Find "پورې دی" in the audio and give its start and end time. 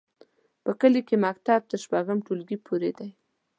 2.65-3.09